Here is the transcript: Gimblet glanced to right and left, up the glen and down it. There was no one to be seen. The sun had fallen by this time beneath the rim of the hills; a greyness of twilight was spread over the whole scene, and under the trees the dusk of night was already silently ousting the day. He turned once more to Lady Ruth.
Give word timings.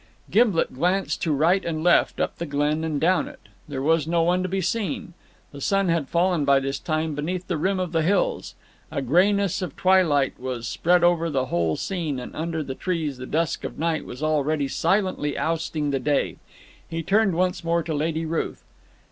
Gimblet 0.31 0.73
glanced 0.73 1.21
to 1.21 1.31
right 1.31 1.63
and 1.63 1.83
left, 1.83 2.19
up 2.19 2.37
the 2.39 2.47
glen 2.47 2.83
and 2.83 2.99
down 2.99 3.27
it. 3.27 3.39
There 3.67 3.83
was 3.83 4.07
no 4.07 4.23
one 4.23 4.41
to 4.41 4.49
be 4.49 4.59
seen. 4.59 5.13
The 5.51 5.61
sun 5.61 5.89
had 5.89 6.09
fallen 6.09 6.43
by 6.43 6.59
this 6.59 6.79
time 6.79 7.13
beneath 7.13 7.45
the 7.45 7.55
rim 7.59 7.79
of 7.79 7.91
the 7.91 8.01
hills; 8.01 8.55
a 8.89 9.03
greyness 9.03 9.61
of 9.61 9.75
twilight 9.75 10.39
was 10.39 10.67
spread 10.67 11.03
over 11.03 11.29
the 11.29 11.45
whole 11.53 11.75
scene, 11.75 12.19
and 12.19 12.35
under 12.35 12.63
the 12.63 12.73
trees 12.73 13.19
the 13.19 13.27
dusk 13.27 13.63
of 13.63 13.77
night 13.77 14.03
was 14.03 14.23
already 14.23 14.67
silently 14.67 15.37
ousting 15.37 15.91
the 15.91 15.99
day. 15.99 16.37
He 16.89 17.03
turned 17.03 17.35
once 17.35 17.63
more 17.63 17.83
to 17.83 17.93
Lady 17.93 18.25
Ruth. 18.25 18.63